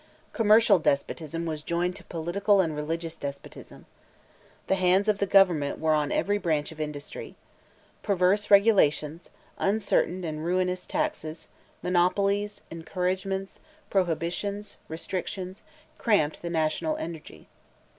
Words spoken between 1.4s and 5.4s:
was joined to political and religious despotism. The hands of the